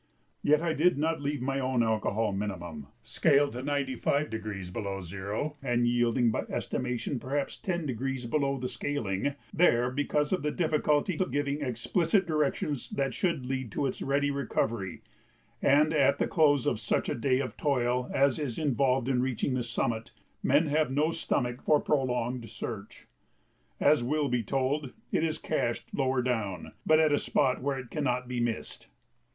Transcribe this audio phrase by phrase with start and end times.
[0.41, 5.85] Yet I did not leave my own alcohol minimum scaled to 95° below zero, and
[5.87, 11.31] yielding, by estimation, perhaps ten degrees below the scaling there, because of the difficulty of
[11.31, 15.03] giving explicit directions that should lead to its ready recovery,
[15.61, 19.53] and at the close of such a day of toil as is involved in reaching
[19.53, 20.09] the summit,
[20.41, 23.05] men have no stomach for prolonged search.
[23.79, 27.91] As will be told, it is cached lower down, but at a spot where it
[27.91, 28.89] cannot be missed.